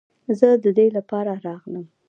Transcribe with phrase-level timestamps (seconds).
[0.39, 1.85] زه د دې لپاره راغلم.